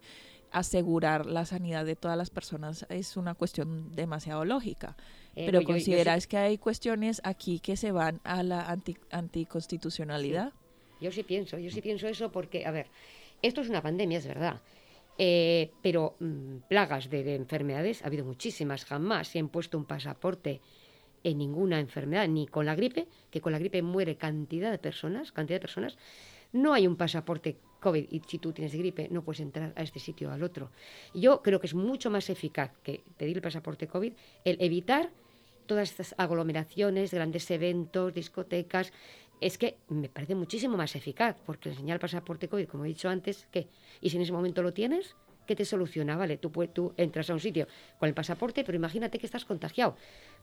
asegurar 0.51 1.25
la 1.25 1.45
sanidad 1.45 1.85
de 1.85 1.95
todas 1.95 2.17
las 2.17 2.29
personas 2.29 2.85
es 2.89 3.17
una 3.17 3.33
cuestión 3.35 3.95
demasiado 3.95 4.45
lógica. 4.45 4.95
Eh, 5.35 5.45
Pero 5.45 5.63
consideráis 5.63 6.27
que 6.27 6.37
hay 6.37 6.57
cuestiones 6.57 7.21
aquí 7.23 7.59
que 7.59 7.77
se 7.77 7.91
van 7.91 8.19
a 8.23 8.43
la 8.43 8.61
anti, 8.69 8.97
anticonstitucionalidad. 9.11 10.53
Yo 11.01 11.11
sí 11.11 11.23
pienso, 11.23 11.57
yo 11.57 11.69
sí 11.71 11.81
pienso 11.81 12.07
eso 12.07 12.31
porque, 12.31 12.65
a 12.65 12.71
ver, 12.71 12.87
esto 13.41 13.61
es 13.61 13.69
una 13.69 13.81
pandemia, 13.81 14.17
es 14.17 14.27
verdad. 14.27 14.61
Eh, 15.17 15.71
pero 15.81 16.15
mm, 16.19 16.57
plagas 16.67 17.09
de, 17.09 17.23
de, 17.23 17.35
enfermedades 17.35 18.03
ha 18.03 18.07
habido 18.07 18.25
muchísimas, 18.25 18.85
jamás 18.85 19.27
se 19.27 19.39
han 19.39 19.49
puesto 19.49 19.77
un 19.77 19.85
pasaporte 19.85 20.61
en 21.23 21.37
ninguna 21.37 21.79
enfermedad, 21.79 22.27
ni 22.27 22.47
con 22.47 22.65
la 22.65 22.75
gripe, 22.75 23.07
que 23.29 23.41
con 23.41 23.51
la 23.51 23.59
gripe 23.59 23.81
muere 23.81 24.15
cantidad 24.15 24.71
de 24.71 24.77
personas, 24.77 25.31
cantidad 25.31 25.57
de 25.57 25.61
personas. 25.61 25.97
No 26.51 26.73
hay 26.73 26.87
un 26.87 26.95
pasaporte 26.95 27.57
COVID 27.79 28.07
y 28.09 28.21
si 28.27 28.39
tú 28.39 28.51
tienes 28.51 28.73
gripe 28.73 29.07
no 29.09 29.23
puedes 29.23 29.39
entrar 29.39 29.73
a 29.75 29.81
este 29.81 29.99
sitio 29.99 30.29
o 30.29 30.31
al 30.31 30.43
otro. 30.43 30.71
Yo 31.13 31.41
creo 31.41 31.59
que 31.59 31.67
es 31.67 31.73
mucho 31.73 32.09
más 32.09 32.29
eficaz 32.29 32.71
que 32.83 33.03
pedir 33.17 33.37
el 33.37 33.41
pasaporte 33.41 33.87
COVID 33.87 34.13
el 34.43 34.57
evitar 34.59 35.11
todas 35.65 35.91
estas 35.91 36.15
aglomeraciones, 36.17 37.13
grandes 37.13 37.49
eventos, 37.51 38.13
discotecas. 38.13 38.91
Es 39.39 39.57
que 39.57 39.77
me 39.87 40.09
parece 40.09 40.35
muchísimo 40.35 40.75
más 40.75 40.95
eficaz, 40.95 41.37
porque 41.45 41.69
enseñar 41.69 41.95
el 41.95 42.01
pasaporte 42.01 42.49
COVID, 42.49 42.67
como 42.67 42.85
he 42.85 42.89
dicho 42.89 43.07
antes, 43.07 43.47
¿qué? 43.51 43.67
Y 44.01 44.09
si 44.09 44.17
en 44.17 44.23
ese 44.23 44.33
momento 44.33 44.63
lo 44.63 44.73
tienes, 44.73 45.15
¿qué 45.49 45.55
te 45.55 45.65
soluciona? 45.65 46.15
Vale, 46.15 46.37
tú, 46.37 46.51
tú 46.71 46.93
entras 46.95 47.27
a 47.31 47.33
un 47.33 47.39
sitio 47.39 47.67
con 47.97 48.07
el 48.07 48.13
pasaporte, 48.13 48.63
pero 48.63 48.75
imagínate 48.75 49.17
que 49.17 49.25
estás 49.25 49.45
contagiado. 49.45 49.95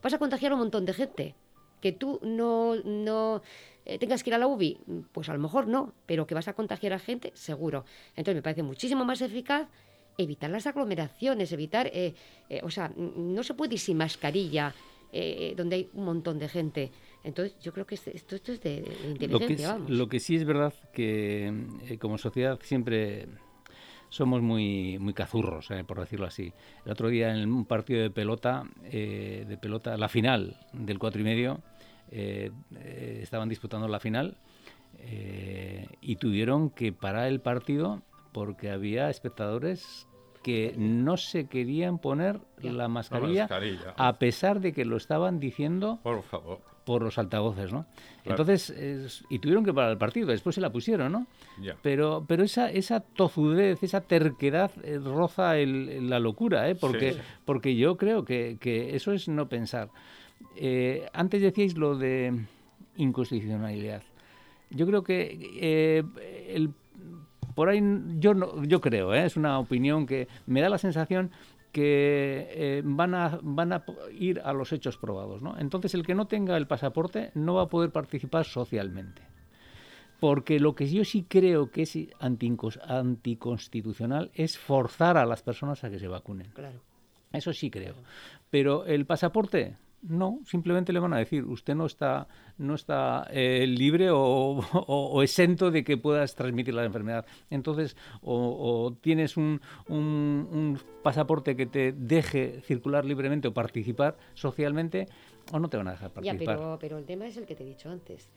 Vas 0.02 0.12
a 0.12 0.18
contagiar 0.18 0.50
a 0.50 0.56
un 0.56 0.62
montón 0.62 0.84
de 0.84 0.92
gente. 0.94 1.36
Que 1.80 1.92
tú 1.92 2.18
no, 2.24 2.74
no 2.84 3.40
eh, 3.84 3.98
tengas 3.98 4.24
que 4.24 4.30
ir 4.30 4.34
a 4.34 4.38
la 4.38 4.48
UBI, 4.48 4.80
pues 5.12 5.28
a 5.28 5.32
lo 5.32 5.38
mejor 5.38 5.68
no, 5.68 5.92
pero 6.06 6.26
que 6.26 6.34
vas 6.34 6.48
a 6.48 6.54
contagiar 6.54 6.92
a 6.92 6.98
gente, 6.98 7.30
seguro. 7.34 7.84
Entonces 8.16 8.34
me 8.34 8.42
parece 8.42 8.64
muchísimo 8.64 9.04
más 9.04 9.20
eficaz 9.20 9.68
evitar 10.18 10.50
las 10.50 10.66
aglomeraciones, 10.66 11.52
evitar, 11.52 11.86
eh, 11.92 12.14
eh, 12.48 12.60
o 12.64 12.70
sea, 12.70 12.90
no 12.96 13.44
se 13.44 13.54
puede 13.54 13.74
ir 13.74 13.80
sin 13.80 13.98
mascarilla 13.98 14.74
donde 15.56 15.76
hay 15.76 15.88
un 15.94 16.04
montón 16.04 16.38
de 16.38 16.46
gente. 16.46 16.90
Entonces, 17.24 17.56
yo 17.62 17.72
creo 17.72 17.86
que 17.86 17.94
esto, 17.94 18.10
esto 18.10 18.52
es 18.52 18.60
de, 18.60 18.84
inteligencia. 19.08 19.78
Lo 19.78 19.86
que, 19.86 19.92
lo 19.92 20.08
que 20.10 20.20
sí 20.20 20.36
es 20.36 20.44
verdad 20.44 20.74
que 20.92 21.96
como 21.98 22.18
sociedad 22.18 22.58
siempre 22.62 23.26
somos 24.08 24.42
muy, 24.42 24.98
muy 24.98 25.14
cazurros, 25.14 25.70
eh, 25.70 25.84
por 25.84 26.00
decirlo 26.00 26.26
así. 26.26 26.52
El 26.84 26.92
otro 26.92 27.08
día 27.08 27.34
en 27.34 27.52
un 27.52 27.64
partido 27.64 28.02
de 28.02 28.10
pelota, 28.10 28.64
eh, 28.84 29.44
de 29.46 29.56
pelota, 29.58 29.96
la 29.96 30.08
final 30.08 30.58
del 30.72 30.98
cuatro 30.98 31.20
y 31.20 31.24
medio, 31.24 31.60
eh, 32.10 32.50
estaban 33.20 33.48
disputando 33.48 33.88
la 33.88 34.00
final 34.00 34.36
y 36.00 36.16
tuvieron 36.16 36.70
que 36.70 36.90
parar 36.90 37.26
el 37.26 37.40
partido 37.40 38.02
porque 38.32 38.70
había 38.70 39.10
espectadores 39.10 40.08
que 40.42 40.74
no 40.78 41.18
se 41.18 41.48
querían 41.48 41.98
poner 41.98 42.40
la 42.62 42.88
mascarilla, 42.88 43.46
a 43.96 44.18
pesar 44.18 44.60
de 44.60 44.72
que 44.72 44.86
lo 44.86 44.96
estaban 44.96 45.38
diciendo 45.38 46.00
por 46.02 46.22
favor 46.22 46.75
por 46.86 47.02
los 47.02 47.18
altavoces, 47.18 47.72
¿no? 47.72 47.84
Entonces, 48.24 48.72
y 49.28 49.40
tuvieron 49.40 49.64
que 49.64 49.74
parar 49.74 49.90
el 49.90 49.98
partido, 49.98 50.28
después 50.28 50.54
se 50.54 50.60
la 50.60 50.70
pusieron, 50.70 51.10
¿no? 51.10 51.26
Pero, 51.82 52.24
pero 52.28 52.44
esa, 52.44 52.70
esa 52.70 53.00
tozudez, 53.00 53.82
esa 53.82 54.02
terquedad 54.02 54.70
eh, 54.84 55.00
roza 55.02 55.56
la 55.56 56.20
locura, 56.20 56.70
¿eh? 56.70 56.76
Porque, 56.76 57.16
porque 57.44 57.74
yo 57.74 57.96
creo 57.96 58.24
que, 58.24 58.56
que, 58.60 58.94
eso 58.94 59.12
es 59.12 59.26
no 59.26 59.48
pensar. 59.48 59.90
Eh, 60.54 61.08
antes 61.12 61.42
decíais 61.42 61.76
lo 61.76 61.98
de 61.98 62.32
inconstitucionalidad. 62.96 64.02
Yo 64.70 64.86
creo 64.86 65.02
que 65.02 65.38
eh, 65.60 66.04
el, 66.54 66.70
por 67.56 67.68
ahí 67.68 67.82
yo 68.18 68.32
no, 68.34 68.62
yo 68.62 68.80
creo, 68.80 69.12
¿eh? 69.12 69.24
es 69.24 69.36
una 69.36 69.58
opinión 69.58 70.06
que 70.06 70.28
me 70.46 70.60
da 70.60 70.68
la 70.68 70.78
sensación 70.78 71.32
que 71.76 72.48
eh, 72.52 72.80
van, 72.82 73.14
a, 73.14 73.38
van 73.42 73.74
a 73.74 73.84
ir 74.18 74.40
a 74.42 74.54
los 74.54 74.72
hechos 74.72 74.96
probados. 74.96 75.42
¿no? 75.42 75.58
Entonces, 75.58 75.92
el 75.92 76.06
que 76.06 76.14
no 76.14 76.26
tenga 76.26 76.56
el 76.56 76.66
pasaporte 76.66 77.32
no 77.34 77.56
va 77.56 77.64
a 77.64 77.68
poder 77.68 77.92
participar 77.92 78.46
socialmente. 78.46 79.20
Porque 80.18 80.58
lo 80.58 80.74
que 80.74 80.88
yo 80.88 81.04
sí 81.04 81.26
creo 81.28 81.70
que 81.70 81.82
es 81.82 81.98
anticonstitucional 82.18 84.30
es 84.32 84.56
forzar 84.56 85.18
a 85.18 85.26
las 85.26 85.42
personas 85.42 85.84
a 85.84 85.90
que 85.90 85.98
se 85.98 86.08
vacunen. 86.08 86.50
Claro. 86.54 86.80
Eso 87.30 87.52
sí 87.52 87.70
creo. 87.70 87.96
Pero 88.48 88.86
el 88.86 89.04
pasaporte, 89.04 89.76
no, 90.02 90.40
simplemente 90.44 90.92
le 90.92 91.00
van 91.00 91.12
a 91.12 91.18
decir, 91.18 91.44
usted 91.44 91.74
no 91.74 91.86
está, 91.86 92.28
no 92.58 92.74
está 92.74 93.26
eh, 93.30 93.66
libre 93.66 94.08
o, 94.10 95.22
exento 95.22 95.70
de 95.70 95.84
que 95.84 95.96
puedas 95.96 96.34
transmitir 96.34 96.74
la 96.74 96.84
enfermedad. 96.84 97.26
Entonces, 97.50 97.96
o, 98.22 98.96
tienes 99.00 99.36
un, 99.36 99.60
un, 99.88 100.78
pasaporte 101.02 101.56
que 101.56 101.66
te 101.66 101.92
deje 101.92 102.60
circular 102.62 103.04
libremente 103.04 103.48
o 103.48 103.54
participar 103.54 104.16
socialmente, 104.34 105.08
o 105.52 105.58
no 105.58 105.68
te 105.68 105.76
van 105.76 105.88
a 105.88 105.92
dejar 105.92 106.12
participar. 106.12 106.58
Ya, 106.58 106.78
pero, 106.78 106.98
el 106.98 107.04
tema 107.04 107.26
es 107.26 107.36
el 107.36 107.46
que 107.46 107.54
te 107.54 107.64
he 107.64 107.66
dicho 107.66 107.90
antes. 107.90 108.28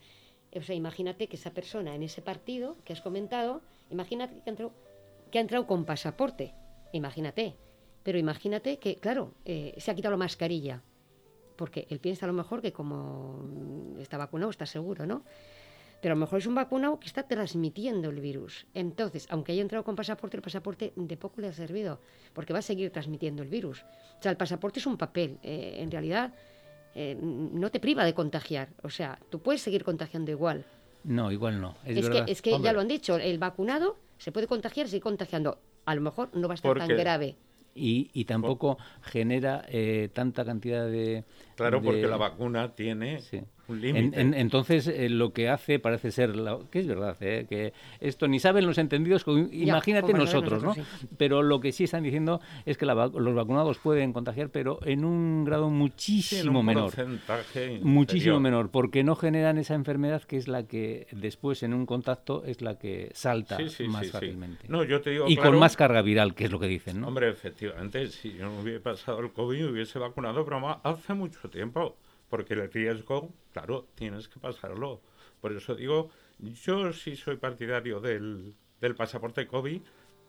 O 0.55 0.61
sea, 0.61 0.75
imagínate 0.75 1.27
que 1.27 1.35
esa 1.35 1.53
persona 1.53 1.93
en 1.93 2.03
ese 2.03 2.21
partido 2.21 2.77
que 2.83 2.93
has 2.93 3.01
comentado, 3.01 3.61
imagínate 3.91 4.41
que 4.41 4.49
ha 4.49 4.51
entrado, 4.51 4.73
que 5.31 5.37
ha 5.37 5.41
entrado 5.41 5.67
con 5.67 5.85
pasaporte, 5.85 6.53
imagínate. 6.93 7.55
Pero 8.01 8.17
imagínate 8.17 8.79
que, 8.79 8.95
claro, 8.95 9.33
eh, 9.45 9.75
se 9.77 9.91
ha 9.91 9.95
quitado 9.95 10.13
la 10.13 10.17
mascarilla 10.17 10.81
porque 11.59 11.85
él 11.89 11.99
piensa 11.99 12.25
a 12.25 12.27
lo 12.27 12.33
mejor 12.33 12.61
que 12.61 12.71
como 12.71 13.97
está 13.99 14.17
vacunado 14.17 14.49
está 14.49 14.65
seguro, 14.65 15.05
¿no? 15.05 15.25
Pero 16.01 16.13
a 16.13 16.15
lo 16.15 16.21
mejor 16.21 16.39
es 16.39 16.45
un 16.45 16.55
vacunado 16.55 16.97
que 17.01 17.07
está 17.07 17.23
transmitiendo 17.23 18.09
el 18.09 18.21
virus. 18.21 18.65
Entonces, 18.73 19.27
aunque 19.29 19.51
haya 19.51 19.61
entrado 19.61 19.83
con 19.83 19.97
pasaporte, 19.97 20.37
el 20.37 20.41
pasaporte 20.41 20.93
de 20.95 21.17
poco 21.17 21.41
le 21.41 21.47
ha 21.47 21.51
servido, 21.51 21.99
porque 22.31 22.53
va 22.53 22.59
a 22.59 22.61
seguir 22.61 22.91
transmitiendo 22.91 23.43
el 23.43 23.49
virus. 23.49 23.83
O 24.17 24.21
sea, 24.21 24.31
el 24.31 24.37
pasaporte 24.37 24.79
es 24.79 24.85
un 24.85 24.95
papel. 24.95 25.37
Eh, 25.43 25.75
en 25.79 25.91
realidad, 25.91 26.33
eh, 26.95 27.17
no 27.21 27.69
te 27.71 27.81
priva 27.81 28.05
de 28.05 28.13
contagiar. 28.13 28.69
O 28.81 28.89
sea, 28.89 29.19
tú 29.29 29.41
puedes 29.41 29.61
seguir 29.61 29.83
contagiando 29.83 30.31
igual. 30.31 30.63
No, 31.03 31.29
igual 31.29 31.59
no. 31.59 31.75
Es, 31.83 32.09
que, 32.09 32.23
es 32.25 32.41
que 32.41 32.57
ya 32.61 32.71
lo 32.71 32.79
han 32.79 32.87
dicho, 32.87 33.17
el 33.17 33.37
vacunado 33.37 33.97
se 34.17 34.31
puede 34.31 34.47
contagiar, 34.47 34.87
sigue 34.87 35.01
contagiando. 35.01 35.59
A 35.83 35.93
lo 35.93 35.99
mejor 35.99 36.29
no 36.33 36.47
va 36.47 36.53
a 36.53 36.55
estar 36.55 36.77
tan 36.77 36.87
grave 36.87 37.35
y, 37.79 38.11
y 38.13 38.25
tampoco 38.25 38.77
genera 39.01 39.63
eh, 39.69 40.09
tanta 40.13 40.45
cantidad 40.45 40.85
de... 40.85 41.23
Claro, 41.55 41.81
porque 41.81 42.07
la 42.07 42.17
vacuna 42.17 42.75
tiene 42.75 43.19
entonces, 43.69 44.87
eh, 44.87 45.09
lo 45.09 45.33
que 45.33 45.49
hace 45.49 45.79
parece 45.79 46.11
ser, 46.11 46.33
que 46.71 46.79
es 46.79 46.87
verdad, 46.87 47.15
eh, 47.21 47.45
que 47.47 47.73
esto 47.99 48.27
ni 48.27 48.39
saben 48.39 48.65
los 48.65 48.77
entendidos, 48.77 49.25
imagínate 49.51 50.13
nosotros, 50.13 50.63
¿no? 50.63 50.75
Pero 51.17 51.43
lo 51.43 51.59
que 51.59 51.71
sí 51.71 51.83
están 51.83 52.03
diciendo 52.03 52.41
es 52.65 52.77
que 52.77 52.85
los 52.85 53.35
vacunados 53.35 53.77
pueden 53.79 54.13
contagiar, 54.13 54.49
pero 54.49 54.79
en 54.85 55.05
un 55.05 55.45
grado 55.45 55.69
muchísimo 55.69 56.63
menor. 56.63 56.93
Muchísimo 57.81 58.39
menor, 58.39 58.69
porque 58.69 59.03
no 59.03 59.15
generan 59.15 59.57
esa 59.57 59.75
enfermedad 59.75 60.23
que 60.23 60.37
es 60.37 60.47
la 60.47 60.63
que 60.63 61.07
después 61.11 61.63
en 61.63 61.73
un 61.73 61.85
contacto 61.85 62.43
es 62.45 62.61
la 62.61 62.77
que 62.77 63.11
salta 63.13 63.57
más 63.87 64.11
fácilmente. 64.11 64.65
No, 64.67 64.83
yo 64.83 65.01
te 65.01 65.11
digo, 65.11 65.25
y 65.27 65.35
con 65.37 65.57
más 65.57 65.75
carga 65.75 66.01
viral, 66.01 66.35
que 66.35 66.45
es 66.45 66.51
lo 66.51 66.59
que 66.59 66.67
dicen, 66.67 67.01
¿no? 67.01 67.07
Hombre, 67.07 67.29
efectivamente, 67.29 68.07
si 68.07 68.33
yo 68.33 68.45
no 68.45 68.59
hubiera 68.61 68.81
pasado 68.81 69.19
el 69.19 69.31
COVID, 69.31 69.69
hubiese 69.69 69.99
vacunado, 69.99 70.43
pero 70.45 70.79
hace 70.83 71.13
mucho 71.13 71.49
tiempo 71.49 71.97
porque 72.29 72.53
el 72.53 72.71
riesgo, 72.71 73.33
claro, 73.51 73.87
tienes 73.95 74.27
que 74.27 74.39
pasarlo. 74.39 75.01
Por 75.41 75.53
eso 75.53 75.75
digo, 75.75 76.09
yo 76.39 76.93
sí 76.93 77.15
soy 77.15 77.37
partidario 77.37 77.99
del, 77.99 78.55
del 78.79 78.95
pasaporte 78.95 79.47
COVID, 79.47 79.81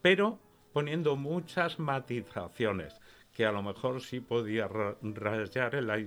pero 0.02 0.38
poniendo 0.72 1.16
muchas 1.16 1.78
matizaciones, 1.78 3.00
que 3.32 3.44
a 3.44 3.52
lo 3.52 3.62
mejor 3.62 4.00
sí 4.00 4.20
podía 4.20 4.68
rayar 4.68 5.74
en 5.74 5.86
la 5.86 5.98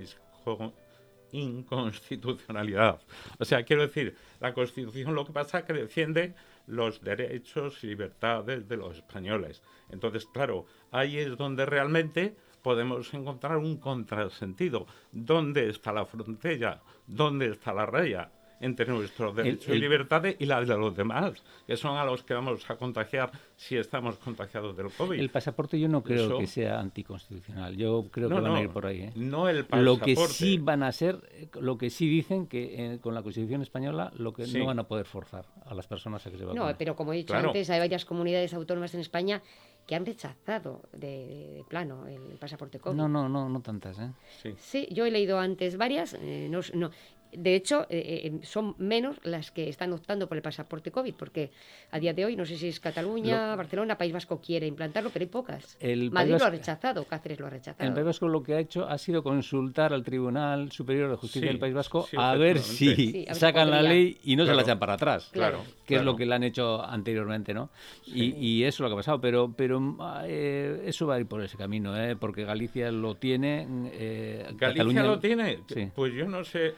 inconstitucionalidad. 1.32 3.00
O 3.38 3.44
sea, 3.44 3.64
quiero 3.64 3.82
decir, 3.82 4.16
la 4.40 4.54
Constitución 4.54 5.14
lo 5.14 5.26
que 5.26 5.32
pasa 5.32 5.60
es 5.60 5.64
que 5.64 5.72
defiende 5.72 6.34
los 6.66 7.02
derechos 7.02 7.82
y 7.82 7.88
libertades 7.88 8.68
de 8.68 8.76
los 8.76 8.96
españoles. 8.96 9.62
Entonces, 9.90 10.26
claro, 10.26 10.66
ahí 10.90 11.18
es 11.18 11.36
donde 11.36 11.66
realmente 11.66 12.36
podemos 12.64 13.12
encontrar 13.12 13.58
un 13.58 13.76
contrasentido. 13.76 14.86
¿Dónde 15.12 15.68
está 15.68 15.92
la 15.92 16.06
frontera? 16.06 16.82
¿Dónde 17.06 17.50
está 17.50 17.74
la 17.74 17.84
raya? 17.84 18.32
Entre 18.60 18.86
nuestros 18.86 19.34
derechos 19.34 19.74
y 19.74 19.78
libertades 19.78 20.36
y 20.38 20.46
la 20.46 20.60
de 20.60 20.76
los 20.76 20.96
demás, 20.96 21.42
que 21.66 21.76
son 21.76 21.96
a 21.96 22.04
los 22.04 22.22
que 22.22 22.34
vamos 22.34 22.68
a 22.70 22.76
contagiar 22.76 23.30
si 23.56 23.76
estamos 23.76 24.16
contagiados 24.16 24.76
del 24.76 24.90
COVID. 24.90 25.18
El 25.18 25.30
pasaporte 25.30 25.78
yo 25.78 25.88
no 25.88 26.02
creo 26.02 26.38
que 26.38 26.46
sea 26.46 26.80
anticonstitucional, 26.80 27.76
yo 27.76 28.06
creo 28.10 28.28
que 28.28 28.34
van 28.34 28.54
a 28.54 28.62
ir 28.62 28.70
por 28.70 28.86
ahí. 28.86 29.02
¿eh? 29.02 29.12
No 29.16 29.48
el 29.48 29.64
pasaporte. 29.64 29.84
Lo 29.84 29.98
que 29.98 30.16
sí 30.28 30.58
van 30.58 30.82
a 30.82 30.92
ser, 30.92 31.50
lo 31.60 31.78
que 31.78 31.90
sí 31.90 32.08
dicen 32.08 32.46
que 32.46 32.94
eh, 32.94 32.98
con 33.00 33.14
la 33.14 33.22
Constitución 33.22 33.62
española, 33.62 34.12
lo 34.16 34.32
que 34.32 34.46
no 34.46 34.66
van 34.66 34.78
a 34.78 34.84
poder 34.84 35.06
forzar 35.06 35.46
a 35.64 35.74
las 35.74 35.86
personas 35.86 36.26
a 36.26 36.30
que 36.30 36.38
se 36.38 36.44
vacunen. 36.44 36.66
No, 36.66 36.76
pero 36.78 36.96
como 36.96 37.12
he 37.12 37.16
dicho 37.16 37.34
antes, 37.34 37.70
hay 37.70 37.80
varias 37.80 38.04
comunidades 38.04 38.54
autónomas 38.54 38.94
en 38.94 39.00
España 39.00 39.42
que 39.86 39.94
han 39.94 40.06
rechazado 40.06 40.82
de, 40.92 41.62
plano 41.68 42.06
el, 42.06 42.38
pasaporte 42.38 42.78
COVID. 42.78 42.96
No, 42.96 43.08
no, 43.08 43.28
no, 43.28 43.48
no 43.48 43.60
tantas, 43.60 43.98
¿eh? 43.98 44.10
Sí, 44.42 44.54
sí 44.58 44.88
yo 44.90 45.04
he 45.04 45.10
leído 45.10 45.38
antes 45.38 45.76
varias, 45.76 46.14
eh, 46.14 46.48
no, 46.50 46.60
no, 46.74 46.90
de 47.36 47.54
hecho, 47.54 47.86
eh, 47.90 48.22
eh, 48.24 48.38
son 48.42 48.74
menos 48.78 49.16
las 49.24 49.50
que 49.50 49.68
están 49.68 49.92
optando 49.92 50.28
por 50.28 50.36
el 50.36 50.42
pasaporte 50.42 50.90
COVID, 50.90 51.14
porque 51.14 51.50
a 51.90 51.98
día 51.98 52.12
de 52.12 52.24
hoy, 52.24 52.36
no 52.36 52.44
sé 52.44 52.56
si 52.56 52.68
es 52.68 52.80
Cataluña, 52.80 53.54
Barcelona, 53.56 53.96
País 53.98 54.12
Vasco 54.12 54.40
quiere 54.40 54.66
implantarlo, 54.66 55.10
pero 55.10 55.24
hay 55.24 55.28
pocas. 55.28 55.76
Madrid 56.10 56.36
lo 56.38 56.44
ha 56.44 56.50
rechazado, 56.50 57.04
Cáceres 57.04 57.40
lo 57.40 57.46
ha 57.46 57.50
rechazado. 57.50 57.88
El 57.88 57.94
País 57.94 58.06
Vasco 58.06 58.28
lo 58.28 58.42
que 58.42 58.54
ha 58.54 58.60
hecho 58.60 58.88
ha 58.88 58.98
sido 58.98 59.22
consultar 59.22 59.92
al 59.92 60.02
Tribunal 60.02 60.70
Superior 60.72 61.10
de 61.10 61.16
Justicia 61.16 61.48
del 61.48 61.58
País 61.58 61.74
Vasco 61.74 62.08
a, 62.16 62.34
ver 62.36 62.58
si 62.58 63.26
sacan 63.32 63.70
la 63.70 63.82
ley 63.82 64.18
y 64.24 64.36
no 64.36 64.46
se 64.46 64.54
la 64.54 64.62
echan 64.62 64.78
para 64.78 64.94
atrás. 64.94 65.30
Claro. 65.32 65.62
Que 65.86 65.96
es 65.96 66.02
lo 66.02 66.16
que 66.16 66.26
le 66.26 66.34
han 66.34 66.44
hecho 66.44 66.82
anteriormente, 66.82 67.52
¿no? 67.52 67.70
Y, 68.06 68.62
eso 68.64 68.76
es 68.76 68.80
lo 68.80 68.88
que 68.88 68.92
ha 68.94 68.96
pasado, 68.96 69.20
pero, 69.20 69.52
pero 69.54 69.96
eh, 70.24 70.82
eso 70.86 71.06
va 71.06 71.16
a 71.16 71.20
ir 71.20 71.26
por 71.26 71.42
ese 71.42 71.56
camino, 71.56 71.92
porque 72.18 72.44
Galicia 72.44 72.90
lo 72.90 73.16
tiene. 73.16 73.66
¿Galicia 74.56 75.02
lo 75.02 75.18
tiene? 75.18 75.58
Pues 75.94 76.12
yo 76.14 76.26
no 76.26 76.44
sé. 76.44 76.74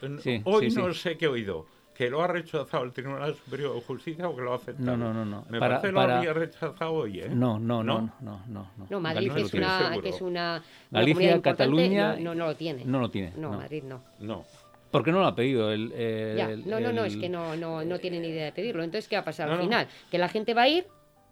Hoy 0.46 0.70
no 0.70 0.94
sé 0.94 1.16
qué 1.18 1.26
he 1.26 1.28
oído. 1.28 1.66
¿Que 1.92 2.10
lo 2.10 2.22
ha 2.22 2.26
rechazado 2.26 2.84
el 2.84 2.92
Tribunal 2.92 3.34
Superior 3.34 3.74
de 3.74 3.80
Justicia 3.80 4.28
o 4.28 4.36
que 4.36 4.42
lo 4.42 4.52
ha 4.52 4.56
aceptado? 4.56 4.98
No, 4.98 5.14
no, 5.14 5.24
no. 5.24 5.46
Me 5.48 5.58
parece 5.58 5.86
que 5.86 5.92
lo 5.92 6.00
había 6.02 6.32
rechazado 6.34 6.92
hoy, 6.92 7.20
¿eh? 7.20 7.28
No, 7.30 7.58
no, 7.58 7.82
no, 7.82 8.12
no, 8.20 8.42
no. 8.48 8.70
No, 8.90 9.00
Madrid, 9.00 9.32
que 9.32 9.40
es, 9.40 9.54
una, 9.54 9.96
que 10.02 10.08
es 10.10 10.20
una, 10.20 10.62
Galicia, 10.90 11.40
Cataluña... 11.40 12.16
No, 12.16 12.34
no, 12.34 12.46
lo 12.46 12.54
tiene. 12.54 12.84
No 12.84 13.00
lo 13.00 13.10
tiene. 13.10 13.32
No, 13.36 13.52
Madrid 13.52 13.82
no. 13.84 14.02
No. 14.20 14.44
Porque 14.90 15.10
no 15.10 15.20
lo 15.20 15.26
ha 15.26 15.34
pedido 15.34 15.72
el... 15.72 15.90
ya. 16.36 16.48
No, 16.66 16.80
no, 16.80 16.92
no, 16.92 17.04
es 17.04 17.16
que 17.16 17.30
no, 17.30 17.56
no, 17.56 17.82
no 17.82 17.98
tiene 17.98 18.20
ni 18.20 18.28
idea 18.28 18.44
de 18.44 18.52
pedirlo. 18.52 18.82
Entonces, 18.84 19.08
¿qué 19.08 19.16
va 19.16 19.22
a 19.22 19.24
pasar 19.24 19.50
al 19.50 19.60
final? 19.60 19.88
Que 20.10 20.18
la 20.18 20.28
gente 20.28 20.52
va 20.52 20.62
a 20.62 20.68
ir, 20.68 20.86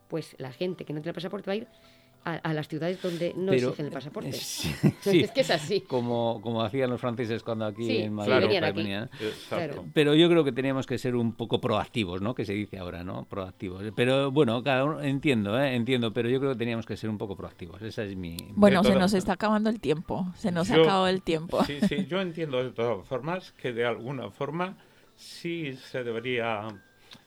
pues 0.09 0.35
la 0.38 0.51
gente 0.51 0.87
que 0.87 0.95
no 0.95 1.03
tiene 1.03 1.12
pasaporte 1.12 1.51
va 1.51 1.53
a 1.53 1.57
ir 1.57 1.69
a, 2.25 2.53
las 2.53 2.69
ciudades 2.69 3.01
donde 3.03 3.35
no 3.37 3.53
exigen 3.53 3.87
el 3.87 3.93
pasaporte. 3.93 4.31
es 4.31 5.31
que 5.31 5.41
es 5.41 5.51
así. 5.51 5.83
Como, 5.83 6.41
como 6.43 6.63
hacían 6.63 6.91
los 6.91 7.01
franceses 7.01 7.43
cuando 7.43 7.67
aquí 7.67 7.99
en 7.99 8.15
Madrid 8.15 8.61
venían 8.75 9.11
Pero 9.93 10.15
yo 10.15 10.29
creo 10.29 10.45
que 10.45 10.53
teníamos 10.53 10.87
que 10.87 10.99
ser 10.99 11.15
un 11.17 11.35
poco 11.35 11.61
proactivos, 11.61 12.23
¿no? 12.23 12.35
Que 12.35 12.45
se 12.45 12.55
dice 12.55 12.79
ahora, 12.79 13.05
¿no? 13.05 13.25
Proactivos. 13.27 13.85
Pero 13.95 14.31
bueno, 14.31 14.63
cada 14.63 14.85
uno, 14.85 15.01
entiendo, 15.03 15.61
¿eh? 15.61 15.75
entiendo, 15.75 16.13
pero 16.13 16.29
yo 16.29 16.41
creo 16.41 16.53
que 16.53 16.59
teníamos 16.59 16.87
que 16.87 16.97
ser 16.97 17.11
un 17.11 17.19
poco 17.19 17.37
proactivos. 17.37 17.83
Esa 17.83 18.05
es 18.05 18.17
mi... 18.17 18.37
Bueno, 18.55 18.83
se 18.85 18.95
nos 18.95 19.13
está 19.15 19.35
acabando 19.35 19.71
el 19.71 19.81
tiempo. 19.81 20.27
Se 20.37 20.51
nos 20.51 20.71
ha 20.71 20.77
acabado 20.77 21.09
el 21.09 21.23
tiempo. 21.23 21.63
Sí, 21.65 21.79
sí, 21.89 22.07
yo 22.07 22.21
entiendo 22.21 22.63
de 22.63 22.71
todas 22.71 23.07
formas 23.07 23.53
que 23.53 23.73
de 23.73 23.85
alguna 23.85 24.31
forma 24.31 24.77
sí 25.17 25.75
se 25.75 26.03
debería 26.03 26.69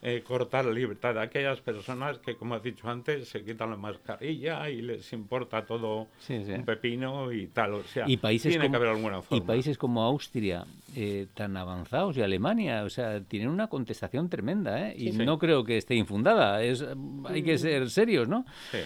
eh, 0.02 0.24
cortar 0.26 0.66
la 0.66 0.72
libertad 0.72 1.16
de 1.16 1.22
aquellas 1.22 1.60
personas 1.62 2.20
que, 2.20 2.36
como 2.36 2.56
has 2.56 2.64
dicho 2.64 2.90
antes, 2.90 3.28
se 3.28 3.44
quitan 3.44 3.70
la 3.72 3.78
mascarilla 3.78 4.70
y 4.70 4.82
les 4.82 5.12
importa 5.14 5.66
todo 5.66 6.08
un 6.30 6.66
pepino 6.66 7.32
y 7.32 7.48
tal. 7.48 7.76
O 7.76 7.84
sea, 7.84 8.06
y 8.08 8.18
países 8.18 8.52
tiene 8.52 8.66
como, 8.66 8.72
que 8.72 8.78
haber 8.78 8.90
alguna 8.90 9.22
forma. 9.22 9.44
Y 9.44 9.48
países 9.48 9.78
como 9.78 10.04
Austria, 10.04 10.66
eh, 10.96 11.28
tan 11.34 11.58
avanzados, 11.58 12.18
y 12.18 12.22
Alemania, 12.22 12.84
o 12.84 12.90
sea, 12.90 13.22
tienen 13.22 13.50
una 13.50 13.68
contestación 13.68 14.30
tremenda, 14.30 14.90
¿eh? 14.90 14.96
Y 14.98 15.12
no 15.12 15.38
creo 15.38 15.64
que 15.64 15.78
esté 15.78 15.96
infundada. 15.96 16.64
Es, 16.64 16.86
hay 17.26 17.44
que 17.44 17.56
mm. 17.56 17.60
ser 17.60 17.90
serios, 17.90 18.28
¿no? 18.28 18.46
Sí. 18.72 18.80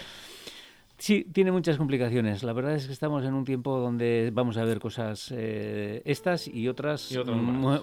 Sí, 1.01 1.25
tiene 1.33 1.51
muchas 1.51 1.77
complicaciones. 1.77 2.43
La 2.43 2.53
verdad 2.53 2.75
es 2.75 2.85
que 2.85 2.93
estamos 2.93 3.25
en 3.25 3.33
un 3.33 3.43
tiempo 3.43 3.79
donde 3.79 4.29
vamos 4.31 4.57
a 4.57 4.63
ver 4.65 4.79
cosas 4.79 5.33
eh, 5.35 6.03
estas 6.05 6.47
y 6.47 6.67
otras, 6.67 7.11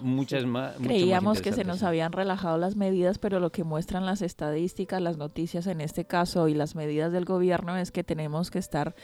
muchas 0.02 0.46
más. 0.46 0.76
Creíamos 0.76 1.42
que 1.42 1.52
se 1.52 1.64
nos 1.64 1.82
habían 1.82 2.12
relajado 2.12 2.58
las 2.58 2.76
medidas, 2.76 3.18
pero 3.18 3.40
lo 3.40 3.50
que 3.50 3.64
muestran 3.64 4.06
las 4.06 4.22
estadísticas, 4.22 5.02
las 5.02 5.16
noticias 5.16 5.66
en 5.66 5.80
este 5.80 6.04
caso 6.04 6.46
y 6.46 6.54
las 6.54 6.76
medidas 6.76 7.10
del 7.10 7.24
gobierno 7.24 7.76
es 7.76 7.90
que 7.90 8.04
tenemos 8.04 8.52
que 8.52 8.60
estar, 8.60 8.94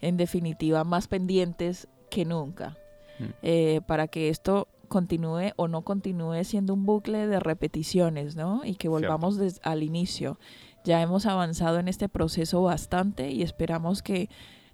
en 0.00 0.16
definitiva, 0.16 0.82
más 0.84 1.06
pendientes 1.06 1.86
que 2.08 2.24
nunca 2.24 2.78
mm. 3.18 3.24
eh, 3.42 3.80
para 3.86 4.08
que 4.08 4.30
esto 4.30 4.68
continúe 4.88 5.52
o 5.56 5.68
no 5.68 5.82
continúe 5.82 6.44
siendo 6.44 6.72
un 6.72 6.86
bucle 6.86 7.26
de 7.26 7.40
repeticiones, 7.40 8.36
¿no? 8.36 8.62
Y 8.64 8.76
que 8.76 8.88
volvamos 8.88 9.38
al 9.62 9.82
inicio. 9.82 10.38
Ya 10.84 11.02
hemos 11.02 11.26
avanzado 11.26 11.78
en 11.78 11.88
este 11.88 12.08
proceso 12.08 12.62
bastante 12.62 13.30
y 13.30 13.42
esperamos 13.42 14.02
que 14.02 14.28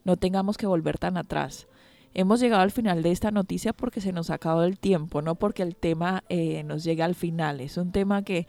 no 0.04 0.16
tengamos 0.16 0.56
que 0.56 0.66
volver 0.66 0.98
tan 0.98 1.16
atrás. 1.16 1.66
Hemos 2.14 2.40
llegado 2.40 2.62
al 2.62 2.70
final 2.70 3.02
de 3.02 3.10
esta 3.10 3.30
noticia 3.30 3.72
porque 3.72 4.00
se 4.00 4.12
nos 4.12 4.30
ha 4.30 4.34
acabado 4.34 4.64
el 4.64 4.78
tiempo, 4.78 5.20
no 5.20 5.34
porque 5.34 5.62
el 5.62 5.76
tema 5.76 6.24
eh, 6.28 6.62
nos 6.62 6.84
llegue 6.84 7.02
al 7.02 7.14
final. 7.14 7.60
Es 7.60 7.76
un 7.76 7.92
tema 7.92 8.22
que 8.22 8.46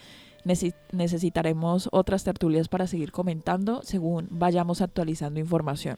necesitaremos 0.93 1.89
otras 1.91 2.23
tertulias 2.23 2.69
para 2.69 2.87
seguir 2.87 3.11
comentando 3.11 3.81
según 3.83 4.27
vayamos 4.31 4.81
actualizando 4.81 5.39
información. 5.39 5.97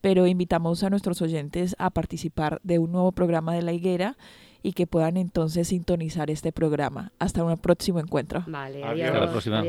Pero 0.00 0.26
invitamos 0.26 0.82
a 0.82 0.90
nuestros 0.90 1.22
oyentes 1.22 1.76
a 1.78 1.90
participar 1.90 2.60
de 2.64 2.78
un 2.78 2.90
nuevo 2.90 3.12
programa 3.12 3.54
de 3.54 3.62
la 3.62 3.72
higuera 3.72 4.16
y 4.62 4.72
que 4.72 4.86
puedan 4.88 5.16
entonces 5.16 5.68
sintonizar 5.68 6.30
este 6.30 6.50
programa. 6.50 7.12
Hasta 7.18 7.44
un 7.44 7.56
próximo 7.58 8.00
encuentro. 8.00 8.42
Vale, 8.48 8.82
adiós. 8.82 9.10
Hasta 9.10 9.20
la 9.20 9.30
próxima. 9.30 9.62